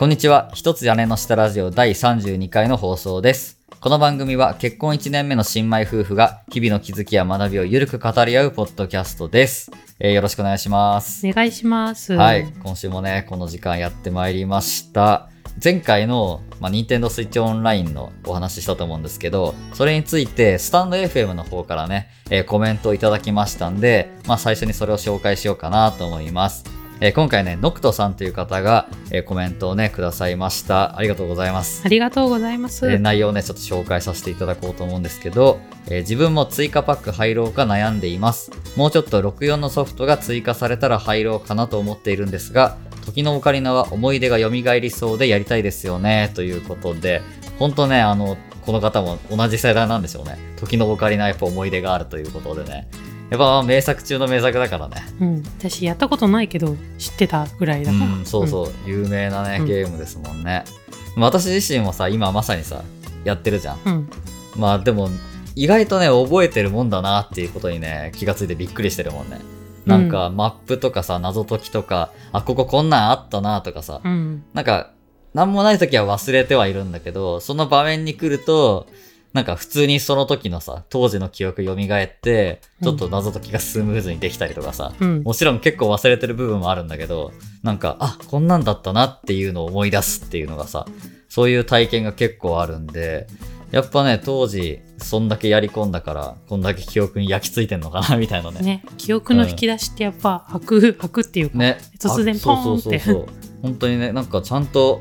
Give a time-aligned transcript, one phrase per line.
[0.00, 0.50] こんにちは。
[0.54, 3.58] 一つ屋根の下ラジオ第32回の放送です。
[3.80, 9.70] この番組は結婚1年目の新米夫婦が日々の気づきや学びをゆるく語り合うポッドキャストです。
[9.98, 11.28] えーよろしくお願いします。
[11.28, 12.14] お願いします。
[12.14, 12.50] はい。
[12.64, 15.28] 今週もね、この時間やってまいりました。
[15.62, 26.79] 前回の、まあ、Nintendo Switch Online のお話ししたと思うんですけど、それについて、スタンド FM の方からね、えーコメントをいただきましたんで、まあ、最初にそれを紹介しようかなと思います。
[27.02, 30.98] えー今回ね、ノクトさんという方が、えーコメントをね、くださいました。
[30.98, 31.80] ありがとうございます。
[31.84, 32.90] ありがとうございます。
[32.90, 38.50] えー内容をね、ちょっと紹介させていただこうと思うんですけど、えー自分も追加パック入ろうか悩んでいます。
[38.76, 42.76] もうちょっと64のソフトが追加されたら入ろうかなと思っているんですが、
[43.06, 47.22] 時のオカリナは思い出が蘇りそうでやりたいですよね、ということで、
[47.58, 50.36] ほんとね、あの、この方も同じ世代なんでしょうね。
[50.58, 52.88] 時のオカリナはやっぱ思い出があるということでね。
[53.30, 54.96] やっぱ名作中の名作だからね。
[55.20, 58.04] うん、私やったことないけど知ってたぐらいだから。
[58.04, 60.64] うん、そうそう、有名なね、うんゲームですもんね。
[61.16, 62.82] 私自身もさ、今まさにさ、
[63.24, 63.78] やってるじゃん。
[63.84, 63.92] うん。
[63.92, 64.10] うん。
[64.56, 65.08] まあでも、
[65.54, 69.38] 意外とね、覚えてるもんだなっていうことにね、気がついてびっくりしてるもんね。
[69.86, 74.44] なんか、マップとかさ、謎解きとか、あ、こここんなんあったなとかさ、うん。
[74.54, 74.90] なんか、
[75.34, 78.86] なんもない時は忘れてはいるんだけど、その場面に来ると、
[79.32, 81.76] なんか普通にその時のさ、当時の記憶蘇っ
[82.20, 85.22] て、ちょっと謎解きがスムーズにできたりとかさ、うん。
[85.22, 90.86] もちろん結構忘れてる部分もあるんだけど、なんか、あ、こんなんだったなっていうのを思い出すっていうのがさ、
[91.28, 93.28] そういう体験が結構あるんで、
[93.70, 98.60] やっぱね、当時、そんだけやり込んだから、こんだけ記憶に焼き付いてんのかな、 みたいなね。
[98.60, 101.78] ね、記憶の引き出しってやっぱ開く、開くっていうか、ね。
[102.00, 103.50] 突然ポーンってそうそうそう。
[103.62, 105.00] 本当にね、なんかちゃんと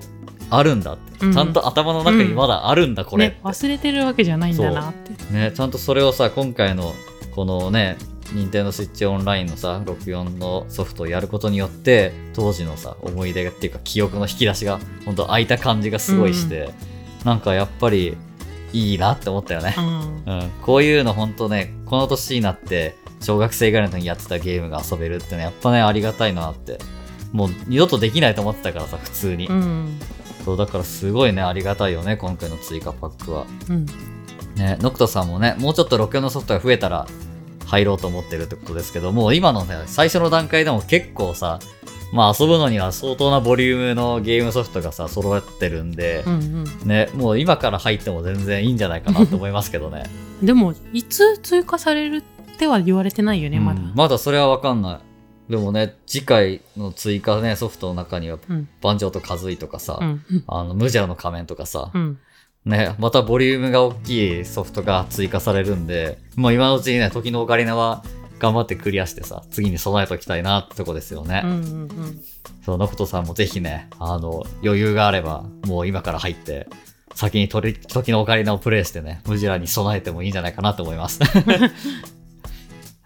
[0.49, 1.25] あるんだって。
[1.25, 5.33] うんちゃんと頭の中にまだあるんだ、これね、忘れてるわけじゃないんだなって。
[5.33, 6.93] ね、ちゃんとそれをさ、今回の
[7.35, 7.97] このね、
[8.33, 16.69] 任天堂スイッチオンラインのさ、64のソフトをやることによって、当時のさ、思い出っていうか記憶の引き出しが、ほんと開いた感じがすごいして、
[17.25, 18.15] なんかやっぱり
[18.71, 19.81] いいなって思ったよねう。
[19.81, 19.83] ん。
[19.83, 20.49] うん。
[20.61, 26.79] こういうのほんとね、この年になって、小学生ぐらいの時にやってたゲームが遊べるってね、やっぱね、ありがたいなって。
[27.31, 29.47] もう二度とできないと思ってたからさ、普通に。
[29.47, 29.99] うん。
[30.49, 33.45] そう、だからすごいね、ありがたいよね、今回の追加パックは。
[33.69, 33.85] うん。
[34.55, 37.07] ね、ノクトさんもね、もうちょっと64のソフトが増えたら
[37.67, 41.59] 入ろうと思ってるってことですけども、今のね、最初の段階でも結構さ、
[42.11, 46.63] まあ遊ぶのには相当なボリュームのゲームソフトがさ、揃ってるんでう、ん。
[46.83, 50.05] ね、もう今から入っても全然いいんじゃないかなと思いますけどね。
[50.41, 50.45] うん。
[50.47, 52.23] でも、いつ追加される
[52.55, 53.79] っては言われてないよね、まだ。
[53.79, 55.08] うんまだそれはわかんない。
[55.49, 58.69] でもね、次回の追加ね、ソフトの中には、うん。
[58.81, 60.23] バンジョーとカズイとかさ、うん。
[60.47, 62.19] あの、ムジャラの仮面とかさ、うん。
[62.65, 68.03] ね、またボリュームが大きいソフトが追加されるんで、もう今のうちにね、時のオカリナは
[68.37, 71.41] 頑張ってクリアしてさ、次に備えときたいなってとこですよね。
[71.43, 71.51] うん。
[71.51, 72.21] うん。
[72.63, 76.67] そう、ノクトさんもぜひね、あの、余裕があれば、もう今から入って、
[77.15, 81.19] 先に取り時のオカリナをプレイしてね、ムジラに備えてもいいんじゃないかなと思います。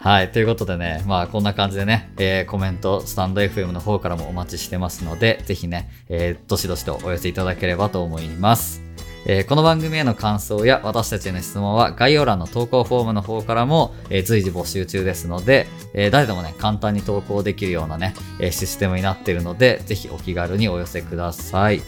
[0.04, 0.32] はい。
[0.34, 8.82] ということでね、まあこんな感じでね、えーコメント、スタンド FM の方からもお待ちしてますので、ぜひね、えーどしどしとお寄せいただければと思います。
[9.26, 21.82] えーこの番組への感想や私たちへの質問は概要欄の投稿フォームの方からも、えー随時募集中ですので、えー誰でもね、簡単に投稿できるようなね、えシステムになっているので、ぜひお気軽にお寄せください。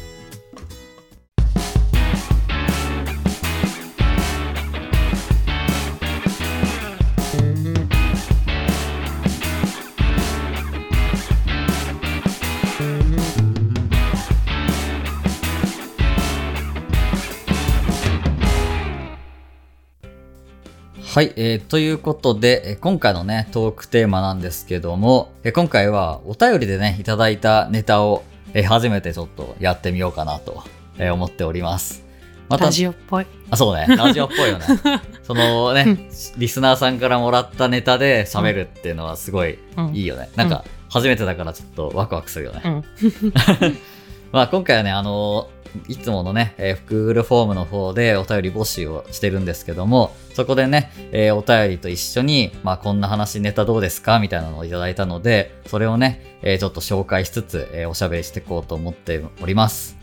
[21.16, 30.62] はい、えーということで、えー今回のね、トークテーマなんですけども、えー今回はお便りでね、いただいたネタを、えー初めてちょっとやってみようかなと、
[30.98, 32.04] えー思っております。
[32.50, 33.28] まラジオっぽい。
[33.50, 33.86] あ、そうね。
[33.96, 34.66] ラジオっぽいよね。
[35.24, 39.96] そのね、リスナーさんからもらったネタで喋るっていうのはすごいうん。
[39.96, 40.28] いいよね。
[40.36, 42.62] なんか、初めてだからちょっとワクワクするよね。
[42.66, 42.84] うん。
[44.34, 45.48] まあ今回はね、あの
[45.88, 54.20] いつものね、えー Google フォームの方でお便り募集をしてるんですけども、そこでね、えーお便りと一緒に、まあこんな話ネタどうですか？
[54.20, 59.98] みたいなのをいただいたので、それをね、えーちょっと紹介しつつ、えーおしゃべりしていこうと思っております。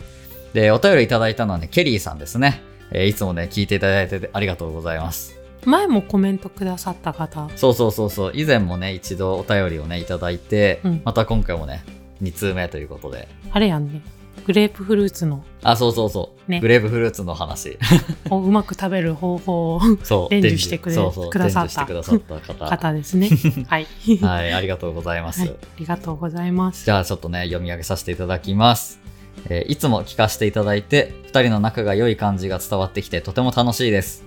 [0.53, 2.63] で、お便りいただいたのはね、ケリーさんですね。
[2.91, 5.39] えーいつもね、聞いていただいててありがとうございます。
[5.65, 7.49] 前もコメントくださった方。
[7.57, 11.85] そうそうそうそう、以前もね、一度お便りをね、いただいて、うんまた今回もね、
[12.23, 14.03] 2通目ということで、あれやんね。
[14.47, 16.51] グレープフルーツのあ、そうそうそう。
[16.51, 17.79] ねグレープフルーツの話。
[18.31, 19.81] をうまく食べる方法を。
[20.31, 22.77] 伝授してくれそうそうくださった伝授してくださった方。
[22.77, 23.29] 方ですね。
[23.69, 23.87] はい。
[24.21, 25.41] はい、ありがとうございます。
[25.41, 25.51] はい。
[25.51, 26.85] ありがとうございます。
[26.85, 29.01] じゃあちょっとね、読み上げさせていただきます。
[29.49, 34.25] えーいつも聞かせていただいて、二人の仲が良い感じが伝わってきてとても楽しいです。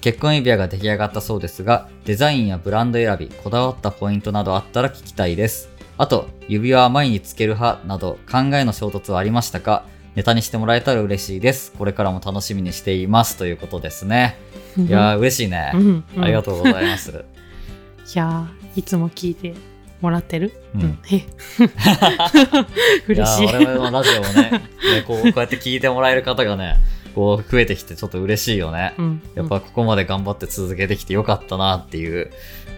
[0.00, 5.70] 結婚指輪が出来上がったそうですが、デザインやブランド選び、こだわったポイントなどあったら聞きたいです。
[6.00, 9.84] あと、指輪は前につける派など考えの衝突はありましたか？
[10.14, 11.72] ネタにしてもらえたら嬉しいです。
[11.72, 13.36] これからも楽しみにしています。
[13.36, 14.38] ということですね。
[14.78, 15.78] いやー、嬉しいねう。
[15.78, 17.10] ん、ありがととうございます。
[17.10, 17.26] う。
[18.14, 19.52] いやーいつも聞いて
[20.00, 20.54] もらってる？
[20.74, 21.22] うんへ
[23.06, 23.44] 嬉しい。
[23.44, 24.60] い我々のラジオをね、ね
[25.06, 26.78] こうこうやって聞いてもらえる方がね、
[27.14, 28.94] こう増えてきてちょっと嬉しいよね。
[28.96, 32.30] うん、やっぱここまで頑張って続けてきてよかったなっていう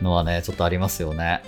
[0.02, 1.40] のはね、ちょっとありますよね。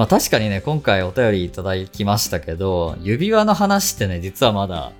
[0.00, 4.92] まあ確かにね、今回お便りいただきましたけど、指輪の話ってね、実はまだ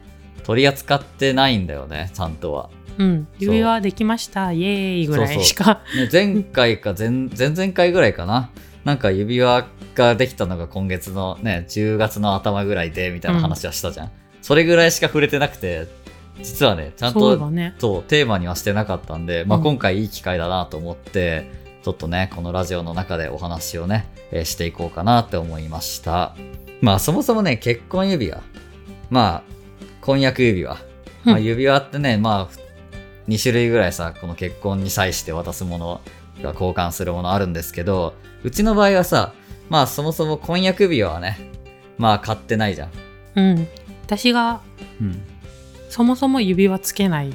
[0.44, 2.68] 取り扱ってないんだよね、ちゃんとは。
[2.98, 5.80] うん、指輪できましたイエーイぐらいしか。
[5.96, 8.50] ね前回か前、前々回ぐらいかな。
[8.84, 14.10] なんか指輪ができたのが今月のね、10月の頭ぐらいでみたいな話はしたじゃん。
[14.42, 15.86] それぐらいしか触れてなくて、
[16.42, 17.74] 実はね、ちゃんとそうだね。
[17.78, 26.34] そう、テーマにはしてなかったんで、まあ、うん今回いい機会だなと思って、ちょっとね、このラジオの中でお話をね、えーしていこうかなって思いました。
[26.80, 28.42] まあ、そもそもね、結婚指輪。
[29.10, 29.42] まあ、
[30.00, 30.76] 婚約指輪。
[31.24, 32.70] まあ、うん指輪ってね、まあ、
[33.28, 36.00] 2種類ぐらいさ、この結婚に際して渡すもの
[36.42, 39.32] が交換するものあるんですけど、うちの場合はさ、
[39.68, 41.38] まあ、そもそも婚約指輪はね、
[41.96, 42.90] まあ、買ってないじゃん。
[43.36, 43.68] うん。
[44.04, 44.60] 私が
[45.00, 45.22] うん。
[45.88, 47.32] そもそも指輪つけない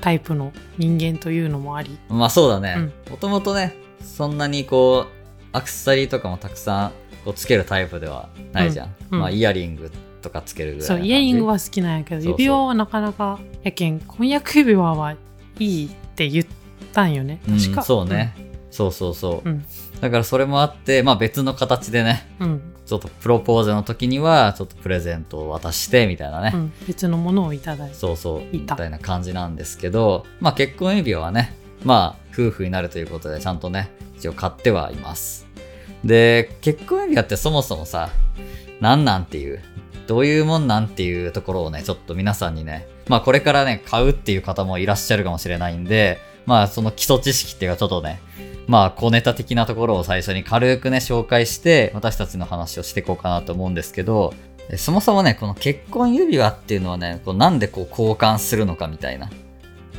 [0.00, 1.98] タイプの人間というのもあり。
[2.08, 3.10] まあそうだねうん。
[3.10, 5.20] もともとね、そんなにこう、
[5.52, 6.92] アクセサリーとかもたくさん
[7.24, 8.86] こうつけるタイプではないじゃん。
[8.86, 9.90] うんうんまあイヤリング
[10.22, 11.06] とかつけるぐらいなそう。
[11.06, 15.16] イヤリングは好きなんやけど、指輪はなかなか、やけん、婚約指輪は
[15.58, 16.46] いいって言っ
[16.92, 17.40] たんよね。
[17.48, 17.82] うん、確か。
[17.82, 18.34] そうね、
[18.70, 19.48] そうそうそう。
[19.48, 19.64] うん。
[20.00, 22.62] だからそれもあって、まあ別の形でね、うん。
[22.94, 23.00] うん。
[23.00, 26.52] ちょっとプロポーズの時には、ちょっとプレゼントを渡して、みたいなね。
[26.54, 27.94] うん別のものをいただいて。
[27.94, 35.46] そうそう、いみたたいな感じなんですけど、まあ結婚指輪はね、まあ夫婦になるということでちゃんとね、一応買ってはいます。
[36.04, 38.10] で、結婚指輪ってそもそもさ、
[38.80, 39.62] なんなんっていう、
[40.06, 48.20] どういうもんなんっていうところをね、ちょっと皆さんにね、まあこれからね、買うっていう方もいらっしゃるかもしれないんで、まあその基礎知識っていうかちょっとね、
[48.70, 54.32] まあ小ネタ的なところを最初に軽くね、紹介して、私たちの話をしていこうかなと思うんですけど、
[54.70, 59.28] えそもそもね、この結婚指輪っていうのはね、こうなんでこう交換するのかみたいな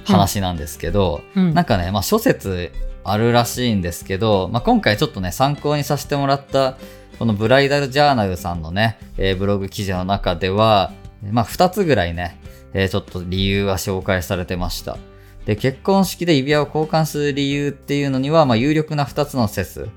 [0.05, 1.53] 話なんですけど、うん。
[1.53, 2.71] なんかね、まあ諸説
[3.03, 6.77] あるらしいんですけど、まあ今回ちょっとね、参考にさせてもらった、
[7.19, 10.93] このブライダルジャーナルさんのね、えーブログ記事の中では、
[11.29, 12.39] まあ2つぐらいね、
[12.73, 14.97] えーちょっと理由が紹介されてました。
[15.45, 19.87] で、結婚式で指輪を交換する理由っていうのには、まあ有力な2つの説っ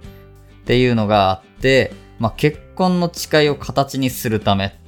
[0.64, 4.79] ていうのがあって、まあ結婚の誓いを形にするため。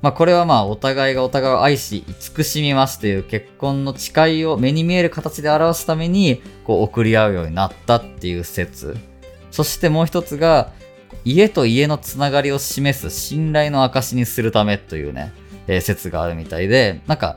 [0.00, 8.96] まあこれはまあお互いがお互いを愛し慈しみますという結婚の誓いを目に見える形で表すためにこう送り合うようになったっていう説。
[9.50, 10.72] そしてもう一つが
[11.24, 15.32] 家と家のつながりを示す信頼の証にするためというね、
[15.66, 17.36] えー説があるみたいで、なんか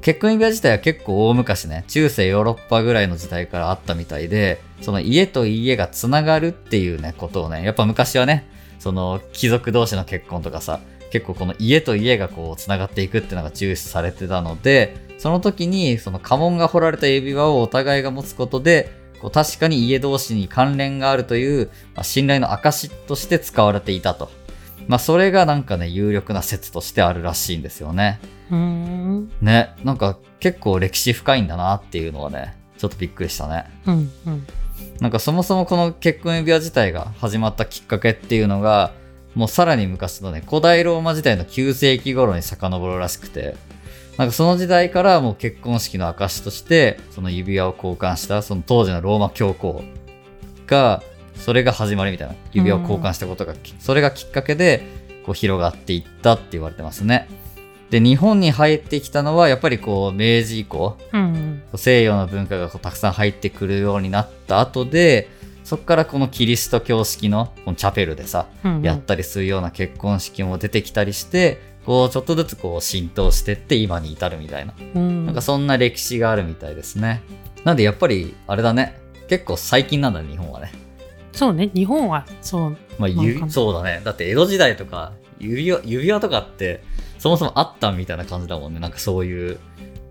[0.00, 24.30] 結婚指輪自体は結構大昔ね、中世ヨーロッパぐらいの時代からあったみたいで、その家と家がつながるっていうね、ことをね、やっぱ昔はね、その貴族同士の結婚とかさ、結構この家と家がこうつながっていくっていうのが重視されてたので、その時にその家紋が彫られた指輪をお互いが持つことで、こう確かに家同士に関連があるという、まあ信頼の証として使われていたと。
[24.88, 28.20] まあそれがなんかね、有力な説としてあるらしいんですよね。
[29.40, 33.64] ね、なんか結構歴史深いんだなっていうのはね、ちょっとびっくりしたね。
[33.86, 34.10] うん。
[34.26, 34.46] うん。
[35.00, 38.92] なんかそもそもこの結婚指輪自体が始まったきっかけっていうのが、
[39.34, 43.56] もうさらに昔のね、古代ローマ時代の9世紀頃に遡るらしくて、
[44.16, 49.82] なんかその時代からもう結婚式の証として、その指輪を交換した、その当時のローマ教皇
[50.66, 51.02] が、
[51.36, 52.34] それが始まりみたいな。
[52.52, 54.82] 指輪を交換したことが、それがきっかけで、
[55.24, 57.28] こう広がっていったって言われてますね。
[57.90, 61.62] で、日本に入ってきたのは、やっぱりこう、明治以降、うん。
[61.76, 65.28] 西洋の文化がこうたくさん入ってくるようになった後で、
[65.62, 68.82] そこからこのキリスト教式のこのチャペルでさ、うん。
[68.82, 74.74] やったりするような結婚式も出てきたりして、こうちょっとずつこう浸透してって今に至るみたいな。
[74.94, 75.26] うん。
[75.26, 77.22] なんかそんな歴史があるみたいですね。
[77.64, 79.00] なんでやっぱりあれだね。
[79.28, 80.72] 結構最近なんだね、日本はね。
[81.36, 81.70] そうね。
[81.74, 82.76] 日本は、そう。
[82.98, 84.00] まあ、ゆそうだね。
[84.02, 86.82] だって江戸時代とか指輪、指輪とかって
[87.18, 88.80] そもそもあったみたいな感じだもんね。
[88.80, 89.58] なんかそういう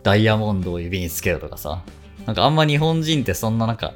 [0.03, 1.83] ダイヤモンドを指につけるとかさ。
[2.27, 3.93] なんかあんま日本人ってそんななんか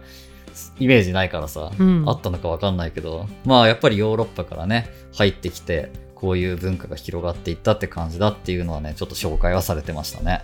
[0.79, 10.43] イメージないからさ、うんあったのかわかんないけど、まあやっぱりヨーロッパからね、入ってきて、こういう文化が広がっていったって感じだっていうのはね、ちょっと紹介はされてましたね。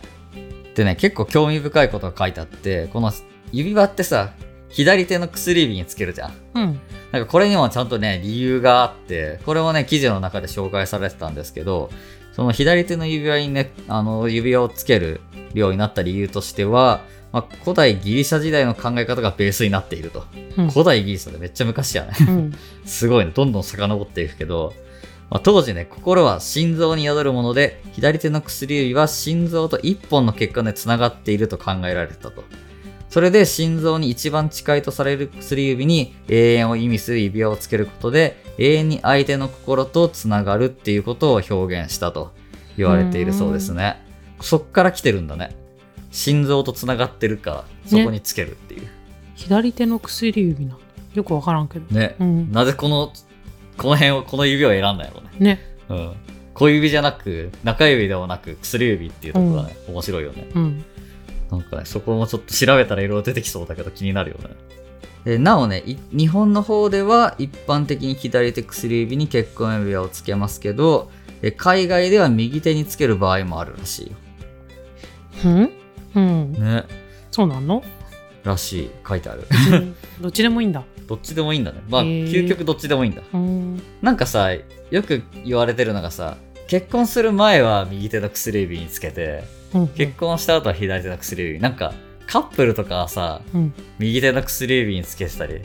[0.76, 3.12] でね、結構興味深いことが書いてあって、この
[3.52, 4.34] 指輪ってさ、
[4.70, 6.34] 左手の薬指につけるじゃん。
[6.56, 6.80] うん。
[7.12, 11.90] なんかこれにもちゃんとね、理由があって、これもね、記事の中で紹介されてたんですけど、
[12.34, 15.22] その左手の指輪にね、あの、指輪をつける
[15.54, 20.26] ようになった理由としては、まあ、古代ギリシャ時代の考え方がベースになっていると。
[20.58, 20.70] うん。
[20.70, 22.14] 古代ギリシャでめっちゃ昔やね。
[22.28, 22.54] うん。
[22.86, 24.74] すごいね、どんどん遡っていくけど、
[25.30, 32.44] まあ、当時ね、心は心臓に宿るもので、左手の薬指は心臓と一本の血管で繋がっていると考えられてたと。
[33.16, 42.34] それで心臓に一番近いとされる薬指に永遠を意味する指輪をつけることで、永遠に相手の心と繋がるっていうことを表現したと
[42.76, 44.06] 言われているそうですね。
[44.42, 45.56] そっから来てるんだね。
[46.12, 48.88] 心臓と繋がってるから、そこにつけるっていう。
[49.36, 50.80] 左手の薬指なの。
[51.14, 51.86] よくわからんけど。
[51.98, 52.18] ね。
[52.20, 52.52] うん。
[52.52, 53.14] なぜこの、
[53.78, 55.56] この辺を、この指を選んだんやろうね。
[55.56, 55.62] ね。
[55.88, 56.14] うん。
[56.54, 60.50] 小指じゃなく、中指でもなく、薬指っていうところがね、面白いよね。
[60.54, 60.86] うん。
[61.52, 64.50] なんかね、そこもちょっと調べたらいろいろ出てきそうだけど気になるよね。
[65.26, 71.10] でなおね、い日本の方では一般的に左手薬指に結婚指輪をつけますけど、
[71.42, 74.14] え海外では右手につける場合もあるらしいよ。
[75.46, 75.72] うん？
[76.16, 76.54] うん。
[76.54, 76.84] ね。
[77.32, 77.84] そうなの？
[78.44, 78.90] らしい。
[79.08, 79.48] 書いてある。
[79.72, 80.84] うんどっちでもいいんだ。
[81.08, 81.82] どっちでもいいんだね。
[81.90, 83.22] まあ、究極どっちでもいいんだ。
[83.34, 83.82] うん。
[84.02, 86.38] なんかさ、よく言われてるのがさ、
[86.68, 89.65] 結婚する前は右手の薬指につけて、うん。
[89.96, 91.60] 結婚した後は左手の薬指。
[91.60, 91.94] なんか、
[92.28, 93.74] カップルとかはさ、うん。
[94.00, 95.62] 右手の薬指につけてたり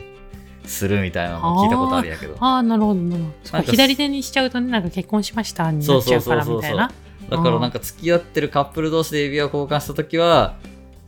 [0.65, 2.35] するみたいなの聞いたことあるんやけど。
[2.39, 6.91] ああ、なるほど、なるほど左手にしちゃうとね、なんか結婚しましたになっちゃうからみたいな。
[7.29, 10.55] だからなんか付き合ってるカップル同士で指輪を交換した時は、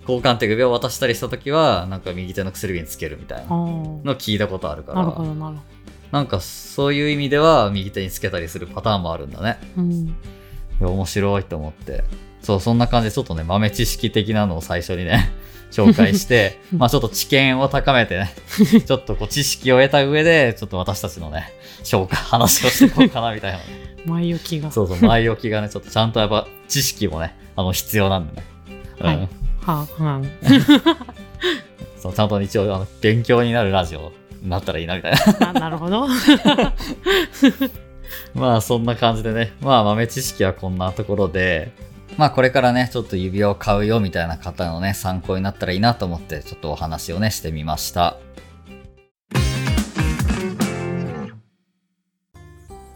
[0.01, 4.95] 交換って指輪を渡したりした時は、なんか右手の薬指につけるみたいなあのを聞いたことあるかあ。
[4.95, 5.61] なるほら、ど、なるほ
[6.11, 9.57] なんかそういう意味では右手につけたりするパターンもあるんだね。
[9.75, 9.81] ど。
[9.81, 10.15] うん。
[10.81, 12.03] 面白いと思って。
[12.43, 15.31] そう、そんな感じでちょっとね、豆知識的なのを最初にね、
[15.71, 18.33] 紹介して、 まあちょっと知見を高めてね、
[18.85, 23.59] ちょっとこう知識を得た上で、ちょっと私たちのね、紹介、話をしていこうかなみたいな。
[24.05, 24.69] 前置きが。
[24.71, 28.43] そうそう、前置きがね、ちょっとちゃんとやっぱ知識もね、あの、必要なんでね。
[28.99, 29.07] うん。
[29.07, 29.29] はい
[29.65, 30.21] はあ、は
[31.97, 35.19] そうちゃんと一応、あの、勉強になるラジオになったらいいなみたいな。
[35.19, 35.49] あ。
[35.51, 36.05] あなるほど。
[38.35, 41.71] まあそんな感じでね、まあ豆知識はこんなところで、
[42.17, 48.17] まあこれからね、ちょっと指輪を買うよみたいな方のね、参考になったらいいなと思って、ちょっとお話をね、してみました。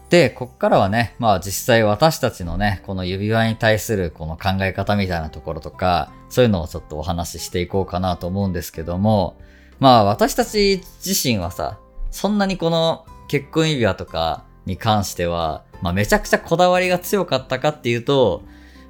[0.08, 9.36] で、こっからはね、まあ実際私たちのね、この指輪に対するこの考え方みたいなところとか、そういうのをちょっとお話ししていこうかなと思うんですけども、
[9.80, 11.78] まあ私たち自身はさ、
[12.10, 18.42] そんなにこの結婚指輪とかに関しては、まあめちゃくちゃこだわりが強かったかっていうと、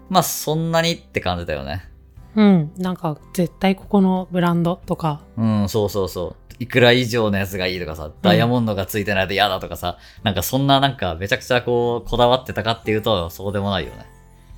[0.09, 1.89] まあそんなにって感じだよね。
[2.37, 2.73] うん。
[2.77, 5.23] なんか、絶対ここのブランドとか。
[5.37, 6.55] うん、そうそうそう。
[6.61, 14.07] いくら以上のやつがいいとかさ、ダイヤモンドがついてないと嫌だとかさ、なんかそんななんかめちゃくちゃこう、こだわってたかっていうと、そうでもないよね。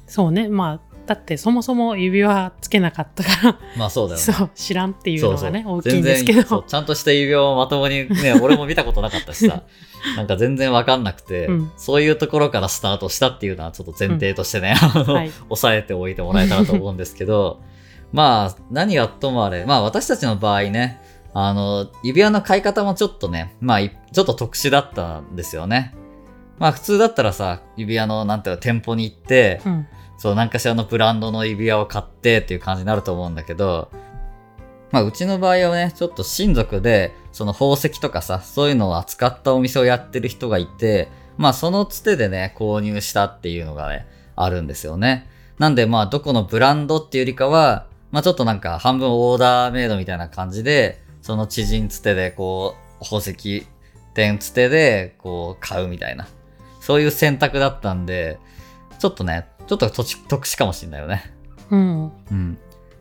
[0.06, 0.48] そうね。
[0.48, 4.32] まあ、だってそもそも指輪つけなかったから、まあそうだよね。
[4.32, 6.62] そう、知らんっていうのがね、大きいんですけど。
[6.62, 9.62] ちゃんとした指輪をまともにね、 俺も見たことなかったしさ、
[10.16, 15.32] なんか全然わかんなくて、うんそういうところからスタートしたっていうのはちょっと前提としてね、あのはい。
[15.48, 17.60] 押さえておいてもらえたらと思うんですけど、
[18.12, 21.00] まあ、何がともあれ、まあ私たちの場合ね、
[21.32, 25.94] あの、指輪の買い方もちょっとね、まあ、いちょっと特殊だったんですよね。
[26.58, 29.86] まあ普通だったらさ、指輪のなんていうの店舗に行って、うん。
[30.20, 33.90] そう、何かしらのブランドの指輪を買ってっていう感じになると思うんだけど、
[34.90, 41.08] まあ、うちの場合はね、ちょっと親族で、その宝石とかさ、そういうのを扱ったお店をやってる人がいて、
[41.38, 45.26] まあ、そのつてでね、購入したっていうのがね、あるんですよね。
[45.58, 53.66] なんで、まあ、どこのブランドっていうよりかは、まあ、ちょっとなんか半分オーダーメイドみたいな感じで、その知人つてで、こう、宝石
[54.12, 56.28] 店つてで、こう、買うみたいな。
[56.80, 58.38] そういう選択だったんで、
[58.98, 61.32] ちょっとね、ちょっと特殊かもしんないよね。
[61.70, 62.06] うん。
[62.06, 62.58] うん。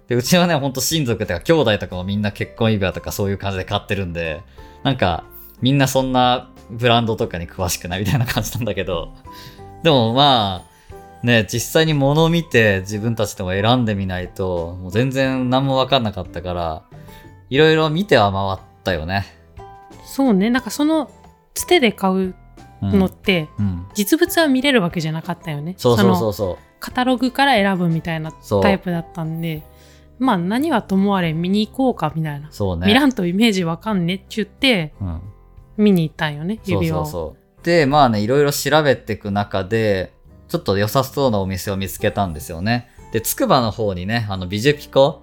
[0.07, 4.41] で、うちはね、ほんと親族とか兄弟とかもみんな結婚指輪とかそういう感じで買ってるんで、
[4.83, 5.23] なんか、
[5.61, 9.15] みんなそんなブランドとかに詳しくないみたいな感じなんだけど、
[9.81, 16.83] でもまあ、ね、実際に物を見て自分たちでも選んでみないと、もう全然何もわかんなかったから、
[17.49, 19.25] いろいろ見ては回ったよね。
[20.05, 20.51] そうね。
[20.51, 21.09] なんかその、
[21.55, 22.35] つてで買ううん。
[22.81, 23.87] のって、うん。
[23.93, 25.75] 実物は見れるわけじゃなかったよね。
[25.77, 26.57] そうそうそのうそう。
[26.79, 29.63] カタログから選ぶみたいなそうタイプだったんで、
[30.17, 32.51] まあ何はともあれ見に行こうかみたいな。
[32.51, 32.87] そうね。
[32.87, 35.21] 見らんとイメージわかんねって言って、うん。
[35.77, 37.05] 見に行ったんよね、そう指輪を。
[37.05, 37.65] そうそう。
[37.65, 40.13] で、まあね、いろいろ調べていく中で、
[40.47, 42.89] ちょっと良さそうなお店を見つけたんですよね。
[43.11, 45.21] で、つくばの方にね、あの、ビジュピコ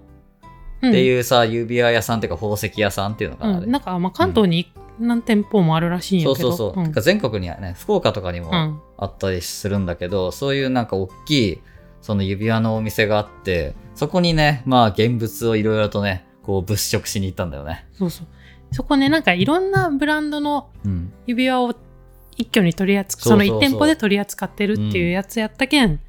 [0.83, 6.49] うんっていうさ、指輪屋さんっていうか宝石屋さんっていうのかな、うん、なんか、まあ、関東に何店舗もあるらしいんやけど。
[6.51, 6.85] そうそうそう。
[6.85, 8.51] んか全国にはね、福岡とかにも
[8.97, 11.63] あったりするんだけど、そういうなんか大きい、
[12.01, 17.87] その指輪のお店があって、そこにね、まあ現物をいろいろとね、こう物色しに行ったんだよね。
[17.93, 18.27] そうそう。
[18.73, 20.69] そこね、なんかいろんなブランドの。
[21.27, 21.75] 指輪を
[22.37, 26.01] 一挙に取り扱そうそうその一店舗で取り扱ってるっていうやつやったけん、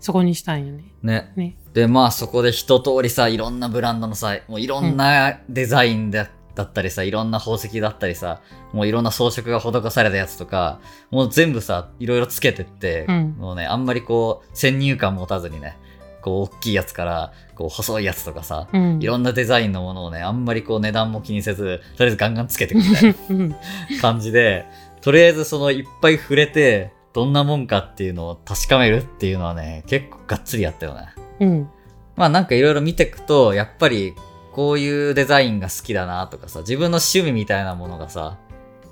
[0.00, 0.84] そこにしたんよね。
[1.02, 1.32] ね。
[1.36, 1.56] ね。
[1.72, 6.28] で、まあそこで一通りさ、いろんなブランドのさ、もういろんなデザインで、
[6.58, 8.40] だったりさ、いろんな宝石だったりさ、
[8.72, 10.80] もういろんな装飾が施されたやつとか、
[11.12, 15.78] もう全部さ、いろいろつけてって、うんもうね、あんまりこう、先入観持たずにね、
[16.20, 18.98] こう、大きいやつから、こう、細いやつとかさ、うん。
[19.00, 23.48] いろんなデザインのものをね、あんまりこう値段も気にせず、とりあえずガンガンつけてくみたいうん。
[23.50, 23.56] な
[24.02, 24.66] 感じで、
[25.00, 31.06] とりあえずそのいっぱい触れて、どんなもんかっていうのを確かめるっていうのはね、結構がっつりやったよね。
[31.38, 31.70] うん。
[32.16, 34.12] まあなんかいろいろ見ていくと、やっぱり
[34.58, 38.38] こういうデザインが好きだなとかさ、自分の趣味みたいなものがさ、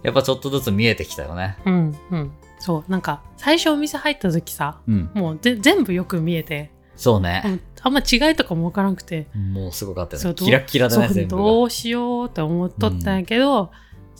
[0.04, 1.58] やっぱちょっとずつ見えてきたよね。
[1.66, 1.96] うん。
[2.12, 2.32] うん。
[2.61, 2.90] そう。
[2.90, 5.11] なんか、最初お店入った時さ、うん。
[5.12, 7.42] もうぜ全部よく見えて、そうね。
[7.44, 10.35] うんあんま違いとかもわからなくて、もうすごかったよね。
[10.37, 11.42] キラッキラだね、全部が。
[11.42, 13.73] どうしようと思っとったんやけど、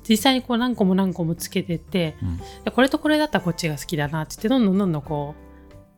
[0.09, 5.37] 実際にこう何個も何個もつけてって、うんでこれとこれだったらこっちが好きだなって言ってどんどんどんどんこ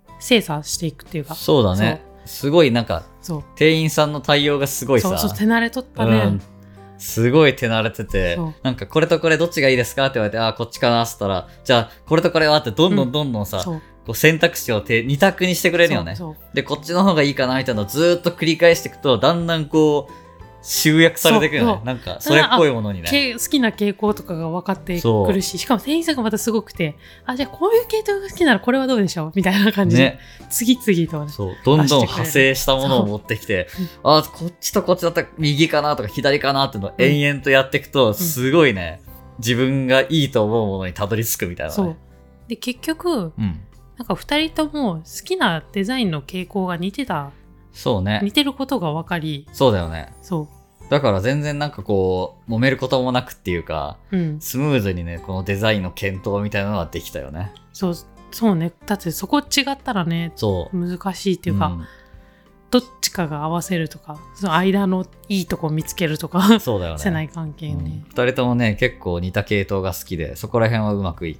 [0.08, 2.02] う精査していくっていうかそうだね。
[2.28, 3.44] すごいなんか、そう。
[3.56, 6.42] 店員さんの対応がすごいさ、そうそう手慣れとったね、うん、
[6.98, 13.82] すごい手慣れててなんかこれとこれどっちがいいですかって言われて、あ、こっちかなって言ったら、じゃあこれとこれはってどんどんどんどんさ、そう。
[14.06, 16.16] こう選択肢をて二択にしてくれるよね。
[16.54, 20.27] で、こっちの方がいいかなみたいなのをずーっと繰り返していくと、だんだんこう、
[20.60, 23.08] 集約されていくよねなんか、それっぽいものにね。
[23.08, 29.32] け好きな傾向とかが分かってくるししかも店員さんがまたすごくてあじゃあこういう系統が好きならこれはどうでしょう？
[29.34, 30.20] みたいな感じで、ね。
[30.50, 31.56] 次々とねそう。
[31.64, 33.68] どんどん派生したものを持ってきて
[34.02, 39.00] あ、こっちとこっちだったら右かなとか左かなっていうのを延々とやっていくと、すごいね、
[39.38, 41.74] 自分がいいと思うものにたどり着くみたいなね。
[41.76, 41.96] そう
[42.48, 43.60] で結局うん。
[43.96, 47.32] なんか2人とも好きなデザインの傾向が似てた
[47.78, 48.32] そうね似。
[48.32, 50.12] てることが分かりそうだよね。
[50.20, 50.48] そ
[50.90, 57.52] だから全然なんかこう、揉めることもなくっていうか、ううんスムーズにね、このデザインの検討みたいなのはできたよね。
[57.72, 57.94] そう
[58.30, 60.76] そうねだってそこ違ったらねそう。
[60.76, 61.86] 難しいっていうか、ん
[62.70, 66.98] どっちかが合わせるとかその間のいいとこ見つけるとかそうだよね。
[66.98, 71.38] せない関係うんね、二人ともね、結構似た系統が好きで、そこら辺はうまくい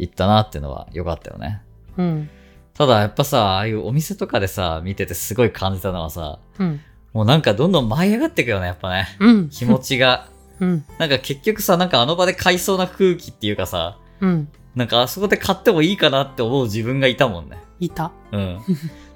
[0.00, 1.62] いったなっていうのは良かったよね。
[1.96, 2.30] うん
[2.76, 6.80] ただやっぱさ、ああいうお店とかでさ、見ててすごい感じたのはさ、うん
[7.12, 9.08] もうなんかどんどん舞い上がっていくよね、やっぱね。
[9.18, 10.28] うん気持ちが。
[10.60, 17.58] うんなんか結局さ、なんかあの場で買いそうな空気っていうかさ、うんなんかあそこで買ってもいいかなって思う自分がいたもんね。
[17.80, 18.10] いた？
[18.32, 18.58] うん。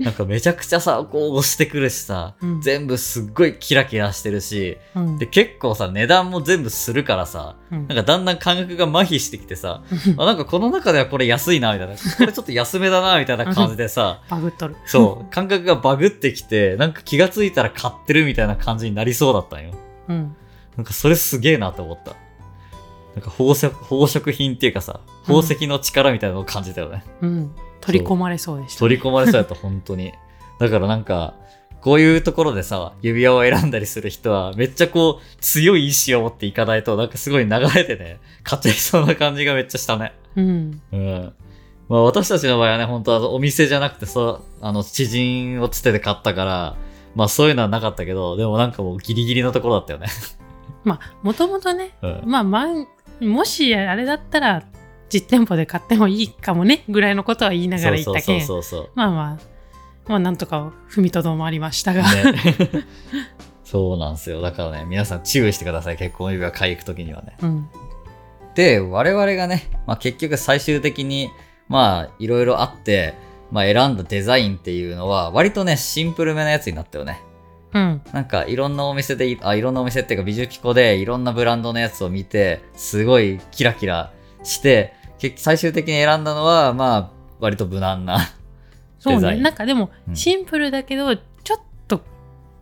[0.00, 9.82] なんかめちゃくちゃさ、こう押してくるしさ、うん全部すっごいキラキラしてるし、うんで結構さ、値段も全部するからさ、うんなんかだんだん感覚が麻痺してきてさ、
[10.16, 11.94] あなんかこの中ではこれ安いな、みたいな。
[11.94, 19.74] これちょっと安めだな、みたいな感じでさ、 バグっとるそう、感覚がバグってきて、なんか気がついたら買ってるみたいな感じになりそうだったんよ。
[20.08, 20.36] うん
[20.76, 22.14] なんかそれすげえなと思った。
[23.14, 27.04] なんか宝石、宝飾品っていうかさ、宝石の力みたいなのを感じたよね。
[27.20, 30.12] うん取り込まれそうでした、取り込まれそうやった、本当に。
[30.60, 31.34] だからなんか、
[31.80, 40.12] こういうところでさ、指輪を選んだりする人は、めっちゃこう、強い意志を持っていかないと、なんかすごい流れてね、買っちゃいそうな感じがめっちゃしたね。
[40.36, 41.32] うんうん。
[41.88, 46.76] まあ私たちの場合はね、本当はお店じゃなくて、そう、あの、知人をつてで買ったから、
[47.14, 50.08] まあそういうのはなかったけど、でもなんかもうギリギリのところだったよね。
[50.84, 52.22] まあもともとねうん。
[52.26, 52.66] まあまあ
[53.20, 54.62] もしあれだったら
[55.08, 58.46] 実店舗で買ってもいいかもねぐらいのことは言いながら言ったけん
[58.94, 59.38] まあまあ
[60.08, 62.32] まあなんとか踏みとどまりましたが、そう。
[62.32, 62.42] ね。
[63.64, 64.40] そうなんですよ。
[64.40, 65.96] だからね、皆さん注意してください。
[65.96, 67.36] 結婚指輪買い行くときにはね。
[67.40, 67.68] うん
[68.54, 71.30] で、我々がね、まあ結局最終的に、
[71.68, 73.14] まあいろいろあって、
[73.52, 77.20] まあ選んだデザインっていうのは、割とね、シンプルめなやつになったよね。
[77.72, 88.18] うんなんかいろんなお店でい、あ、いろんなお店っていうか美術機構でいろんなブランドのやつを見て、すごいキラキラして、結最終的に選んだのは、まあ、割と無難な。
[88.98, 92.02] そうねなんかでもうんシンプルだけどちょっと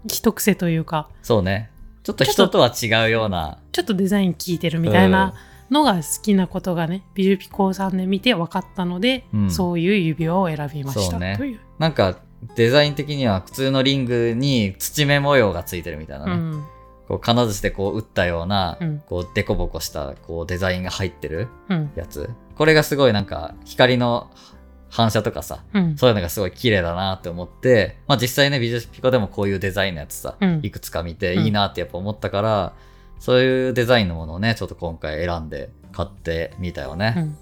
[0.07, 1.71] 一癖というかそうね。
[2.05, 3.59] ちょっと人とは違うような。
[3.73, 5.35] ちょっとデザイン効いてるみたいな
[5.71, 11.61] のが好きなことがねビジュピコさんで見て分かったので、うんそういう指輪を選びましたという。
[11.79, 12.19] なんか、
[12.57, 16.33] デザイン的には普通のリングに土目模様がついてるみたいなね。
[16.33, 16.65] うん
[17.09, 22.29] こう金槌でこう打ったような、うんこうデコボコしたこうデザインが入ってるうんやつ。
[22.55, 24.31] これがすごいなんか光の
[24.91, 25.97] 反射とかさ、うん。
[25.97, 32.73] そういうのがすごい綺麗だなって思って、まあ実際ね、美術ピコでもこういうデザインのやつさ、うんいくつか見てうんいいなってやっぱ思ったから、
[33.19, 37.15] そういうデザインのものをね、ちょっと今回選んで買ってみたよね。
[37.17, 37.37] うん。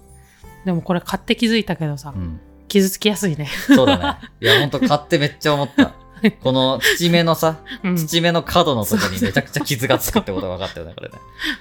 [0.65, 2.39] でもこれ買って気づいたけどさ、うん。
[2.67, 3.47] 傷つきやすいね。
[3.67, 4.29] そうだね。
[4.41, 5.93] いや、ほんと買ってめっちゃ思った。
[6.41, 7.95] この土目のさ、うん。
[7.95, 11.15] 土目の角のとこにめちゃくちゃ傷がつくってことが分かったよね、これね。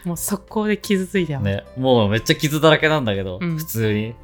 [0.05, 1.41] もう速攻で傷ついたよ。
[1.41, 4.15] ね、もうめっちゃ傷だらけなんだけど、うん普通に。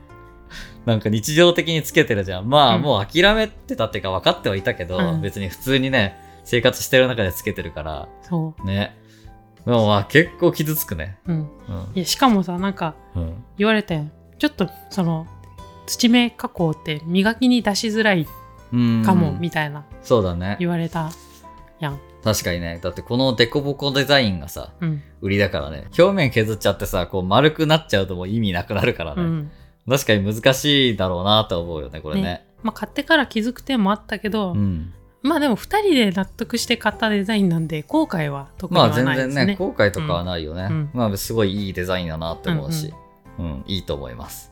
[0.87, 2.49] なんか日常的につけてるじゃん。
[2.49, 8.97] まあ、うんもう諦めてたっていうか分かってはいたけど、うん別に普通にね、生活してる中でつけてるから、そね。
[9.65, 11.19] でもまあ結構傷つくね。
[11.27, 11.33] う。
[11.33, 11.39] うん。
[11.39, 11.47] うん。
[11.95, 13.45] いや、しかもさ、なんかうん。
[13.59, 14.03] 言われて、
[14.39, 15.27] ちょっとその、
[15.87, 18.27] 土目加工って磨きに出しづらい
[18.73, 20.57] うんかも、みたいなそうだね。
[20.59, 21.11] 言われた
[21.79, 22.01] やん。
[22.23, 22.79] 確かにね。
[22.81, 25.03] だってこのデコボコデザインがさ、うん。
[25.21, 25.89] 売りだからね。
[25.99, 29.23] 表面削っちゃってさ、こう丸くなっちゃうともう意味なくなるからね。
[29.23, 29.51] うん。
[29.89, 32.47] 確かに難しいだろうなと思うよね、これね。
[32.63, 34.95] まあ買ってから気づく点もあったけど、うん。
[35.23, 39.35] まあでも2人で納得して買ったデザインなんで後悔は特にはまあ全ないですね。
[39.35, 40.69] 然ね、後悔とかはないよね。
[40.71, 42.93] うんまあすごいいいデザインだなって思うし、
[43.39, 44.52] うん、いいと思います。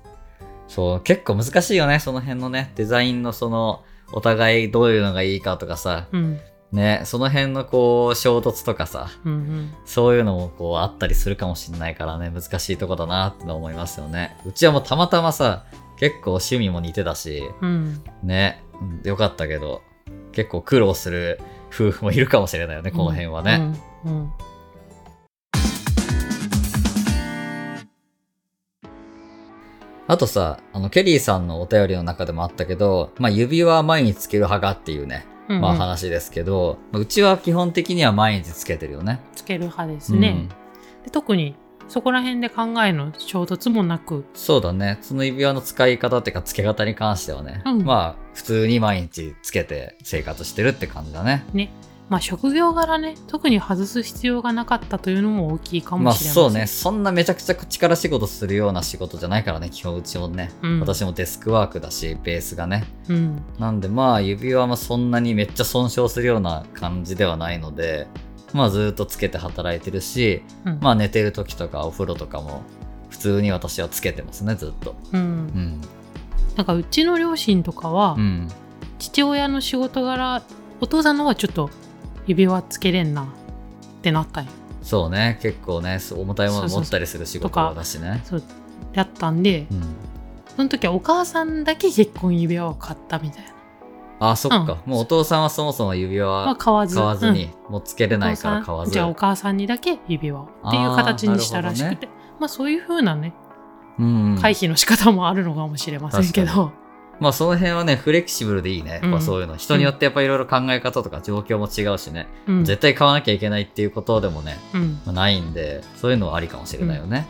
[0.71, 6.41] そう、結構難しいよね、その辺のね、デザインのその、お互いどういうのがいいかとかさ、うん。
[6.73, 9.75] ね、その辺のこう、衝突とかさ、うんうん。
[9.85, 14.37] そういうのもこうあったりするかもしれないからね、難しいとこだなって思いますよね。
[14.47, 15.65] うちはもうたまたまさ、
[15.99, 18.01] 結構趣味も似てたし、うん。
[18.23, 19.83] ね、うんよかったけど、
[20.31, 21.41] 結構苦労する
[21.75, 23.75] 夫婦もいるかもしれないよね、この辺はね。
[24.05, 24.13] うん。
[24.13, 24.33] うん。
[30.11, 39.21] あとさ、あの、ケリーさんのお便りの中でもあったけど、まあ、指輪は毎日つける派がっていうね、うんまあ話ですけど、まあうちは基本的には毎日つけてるよね。
[39.37, 40.49] つける派ですね。
[41.05, 41.55] で特に
[41.89, 44.99] そこら辺で考えの衝突もなく、うんそうだね。
[45.01, 51.45] その指輪の使い方っていうか、つけ方に関してはね、うんまあ、普通に毎日つけて生活してるって感じだね。
[51.53, 51.73] ね。
[52.11, 56.45] まあ職業柄ね、特に外す必要がなかったというのも大きいかまあもしれません。
[56.45, 60.51] そうね、そんなめちゃくちゃ力仕事するような仕事じゃないからね、基本うちもね。
[60.61, 62.85] うん私もデスクワークだし、ベースがね。
[63.09, 63.43] うん。
[63.61, 68.09] なんでまあ指輪もそんなにめっちゃ損傷するような感じではないので、
[68.53, 70.79] まあずっとつけて働いてるし、うん。
[70.81, 72.63] まあ寝てる時とかお風呂とかも
[73.11, 74.97] 普通に私はつけてますね、ずっと。
[75.13, 75.25] うんう。
[75.25, 75.81] ん。
[76.57, 78.49] なんかうちの両親とかは、うん。
[78.99, 80.43] 父親の仕事柄、
[80.81, 81.71] お父さんの方はちょっと
[82.31, 83.27] 指輪つけれんなっ
[84.03, 84.51] てなったんよ。
[84.83, 88.23] そうね、結構ね、重たいもの持ったりする仕事だしね。
[88.25, 88.43] そう。
[88.93, 89.83] やったんで、うん。
[90.57, 94.31] その時はお母さんだけ結婚指輪を買ったみたいな。
[94.31, 94.79] あ、そっか。
[94.87, 96.97] もうお父さんはそもそも指輪まあは買わず。
[96.97, 98.93] 買わずうんに、もうつけれないから買わず。
[98.93, 103.35] じゃあお母さんにだけ指輪をっていう形にしたらしくて、まあそういう風なね
[103.99, 104.39] うん。
[104.41, 106.73] 回避の仕方もあるのかもしれませんけ確ど、
[107.21, 108.93] まあその辺はね、フレキシブルでいいね。
[108.93, 109.57] やっうんぱそういうの。
[109.57, 112.27] 人によってやっぱいろいろ考え方とか状況も違うしね。
[112.47, 114.57] うん絶対買わなきゃいけないっていうことでもね、
[115.07, 117.27] ないんで、そういうのはありかもしれないよね。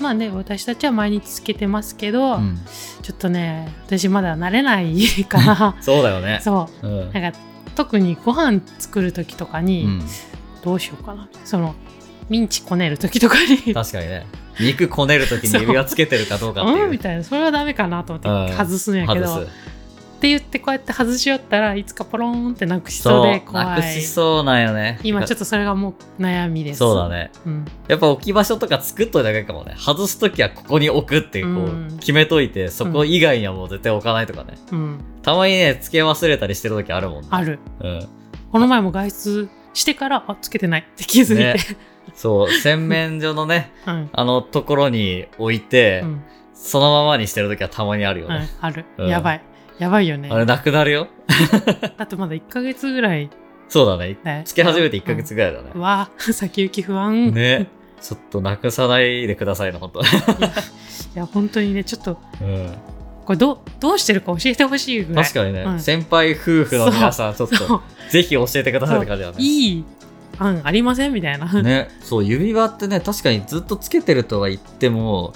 [0.00, 2.58] まあね私たちは毎日つけてますけど、うん。
[3.02, 6.40] ちょっとね私まだ慣れないから そうだよね。
[6.42, 7.12] そううん。
[7.12, 7.38] なんか
[7.74, 10.02] 特にご飯作る時とかに、うん、
[10.64, 11.74] どうしようかなその
[12.28, 14.26] ミンチこねる時とかに確かにね。
[14.60, 16.84] 肉こねるときに指輪つけてるかどうかっていう。
[16.84, 19.50] うんみたいなそれはダメかなと思ってうん外すんやけど、外す。
[20.18, 24.98] って言ってこうやって外しよったらいつかポローンってなくしそうで怖いなくしそうなんよね。
[25.04, 27.30] 今ちょっとそれがもう悩みですそうだね。
[27.46, 29.76] うんやっぱ置き場所とか作っといた方がいいかもね。
[29.78, 34.58] 外すときはここに置くってこうんう決めといて、そこ以外にはもう絶対置かないとかね。
[34.72, 37.28] うんたまにね、つけ忘れたりしてるときあるもんね。
[37.30, 38.08] あるうん。
[38.50, 41.56] この前も外出してからあつけてないって気づいて、ね
[42.14, 46.22] そう、洗面所のね、 うんあのところに置いて、うん
[46.60, 48.48] そのままにしてるときはたまにあるようんね。
[48.60, 49.42] ある、うんやばい
[49.78, 51.06] やばいよねあれなくなるよ？
[51.96, 53.30] だってまだ1ヶ月ぐらい
[53.68, 54.18] そうだね。
[54.24, 55.78] ねつけ始めて1ヶ月ぐらいだねう。
[55.78, 57.68] わ先行き不安、ね。
[58.00, 60.00] ちょっとなくさないでくださいね、ほんと。
[60.00, 60.04] い
[61.14, 62.74] や本当にねちょっと うん。
[63.28, 65.24] これどうどうしてるか教えてほしいぐらい。
[65.26, 65.80] 確かにね、うん。
[65.80, 69.36] 先輩夫婦の皆さん、ちょっと、ぜひ教えてくださいって感じだね。
[69.38, 69.84] いい
[70.38, 75.34] 案ありませんみたいな、ね、そう、指輪ってね、確かにずっとつけてるとは言っても、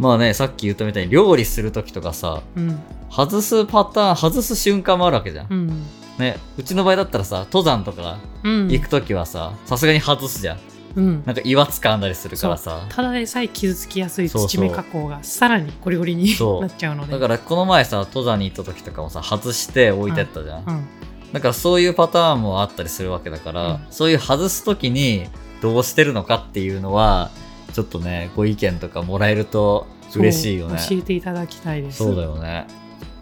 [0.00, 2.80] まあね、さっき言ったみたいに料理するときとかさ、うん。
[3.08, 5.46] 外すパターン、外す瞬間もあるわけじゃん。
[5.48, 5.82] うん。
[6.18, 8.68] ね、うちの場合だったらさ、登山とかうん。
[8.72, 10.58] 行くときはさ、さすがに外すじゃん。
[10.96, 11.22] うん。
[11.24, 12.86] なんか岩掴んだりするからさ。
[12.88, 16.60] ただでさえ傷つきやすい土目加工がさらにゴリゴリにそう。
[16.62, 17.12] なっちゃうので。
[17.12, 20.64] だからこの前さ、登山に行った時とかもさ、外して置いてったじゃん。
[20.66, 20.88] うん。
[21.32, 23.80] だからそういうパターンもあったりするわけだから、うん。
[23.90, 25.26] そういう外す時に
[25.60, 27.30] どうしてるのかっていうのは、
[27.72, 30.80] ちょっとね、ご意見とかもらえると嬉しいよね。
[30.88, 31.98] 教えていただきたいです。
[31.98, 32.66] そうだよね。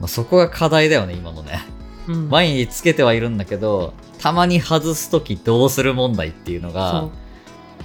[0.01, 1.61] まあ、そこが課題だよね、今のね。
[2.09, 7.11] うん、毎日つけてはいるんだけど、たまに外すときどうする問題っていうのそがう、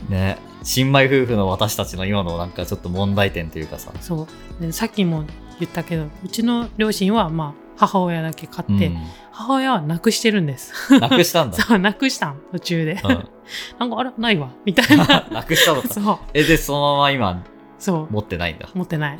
[0.09, 3.91] ね、新米夫婦の私たちの今のなんかちょっと問題点というかさ。
[4.01, 4.27] そ
[4.59, 4.61] う。
[4.61, 5.23] でさっきも
[5.59, 8.97] 言ったけどうちの両親はまあ母親だけ買って、うん。
[9.31, 10.73] 母親はなくしてるんです。
[10.99, 11.57] なくしたんだ。
[11.61, 13.29] そうなくしたん途中で、うん。
[13.79, 14.49] なんかあれないわ。
[14.63, 15.27] みたいな。
[15.31, 15.87] なくしたのか。
[15.89, 16.17] そう。
[16.33, 17.43] え、で、そのまま今
[17.79, 18.13] そう。
[18.13, 18.69] 持ってないんだ。
[18.73, 19.17] 持ってない。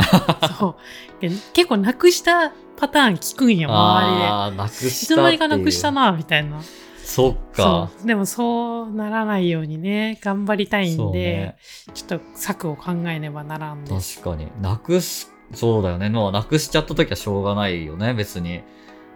[0.58, 0.76] そ
[1.20, 1.22] う。
[1.22, 4.26] で結構なくしたパターン聞くんよ周りで。
[4.26, 4.90] あなくしたい。
[4.90, 6.62] つの間にかなくしたなみたいな
[7.04, 7.92] そっか。
[8.06, 11.58] でもそうならないようにね頑張りたいんで、ね。
[11.94, 14.50] ちょっと策を考えねばならんです確かに。
[14.62, 16.10] なくす、そうだよね。
[16.10, 18.64] もうなくしちゃった時はしょうがないよね、別に。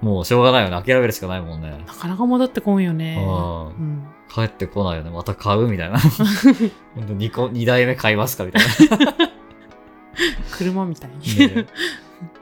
[0.01, 0.83] もうしょうがないよね。
[0.83, 1.71] 諦めるしかないもんね。
[1.87, 5.09] なかなか戻ってこんよねうんうん帰ってこないよね。
[5.09, 5.97] また買うみたいな。
[5.99, 8.61] ほんと二個、二台目買いますかみたい
[10.51, 11.55] 車みたいに、な。
[11.55, 11.65] ね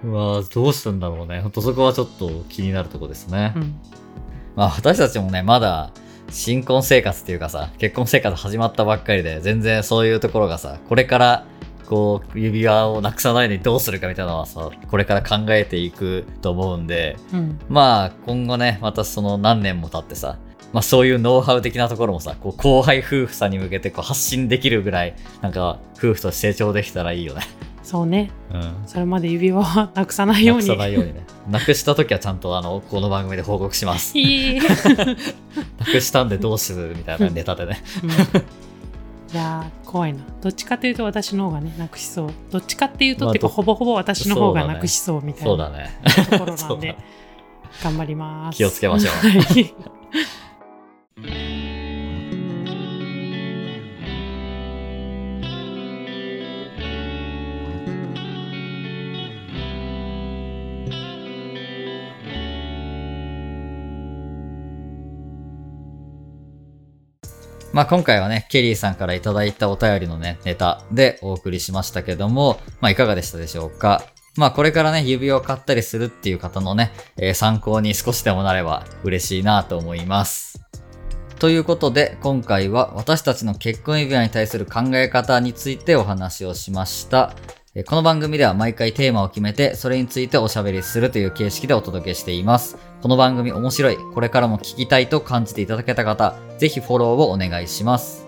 [0.04, 1.42] うわーどうすんだろうね。
[1.42, 3.54] ほんとそこはちょっと気になるとこですね。
[3.56, 3.80] うん
[4.56, 5.92] まあ私たちもね、まだ
[6.30, 11.46] 新婚生活っていうかさ、結婚生活始まったばっかりで、全然そういうところがさ、これから、
[11.88, 20.38] こう、指輪をなくさないでどうするかみたいなのはさ、これから考えていくと思うんで、うんまあ今後ね、またその何年も経ってさ、
[20.74, 27.44] まあそういうノウハウ的なところもさ、こう後輩夫婦さんに向けてこう発信できるぐらい、なんか夫婦として成長できたらいいよね。
[27.86, 28.76] そうねうん。
[28.86, 31.26] それまで指輪はなくさないようになくさないようにね。
[31.50, 34.16] なくした時はちゃんとあの、この番組で報告します。
[34.18, 37.82] なくしたんでどうするみたいなネタでね。
[38.04, 38.66] うん
[39.34, 45.90] いやー怖いなどっちかというと私の方がねなくしそうどっちかっていうと、かどほぼほぼ私の方がなくしそうみたいなそうだね。
[46.30, 46.96] ところなんでそうだ
[47.84, 49.14] 頑張ります気をつけましょう
[67.76, 74.02] まあ今回はね、ケリーさんから頂いたお便りのね、ネタでお送りしましたけども、まあいかがでしたでしょうか？
[74.38, 80.62] まあこれからね、指輪を買ったりするっていう方のね、えー参考に少しでもなれば嬉しいなと思います。
[81.38, 87.36] ということで、今回は私たちの結婚指輪に対する考え方についてお話をしました。
[87.84, 92.78] この番組では毎回テーマを決めて、それについておしゃべりするという形式でお届けしています。
[93.02, 98.26] この番組面白い、これからも聞きたいと感じていただけた方、ぜひフォローをお願いします。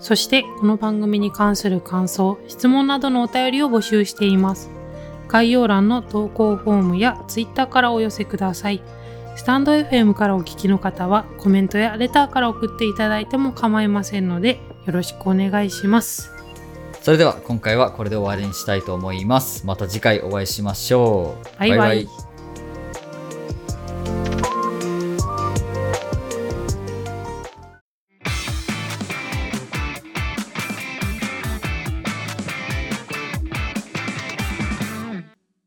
[0.00, 4.70] そしてこの番組に関する感想質問などのお便りを募集しています
[5.28, 8.82] 概要欄の投稿フォームや Twitter からお寄せください
[9.36, 16.39] スタンド FM からお聞きの方はコメントやレターから送っていただいても構いませんのでよろしくお願いします
[17.02, 19.66] それでは今回はこれで終わりにしたいと思います。
[19.66, 21.58] また次回お会いしましょう。
[21.58, 22.29] バイバイ